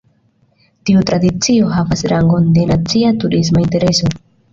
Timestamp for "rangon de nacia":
2.13-3.13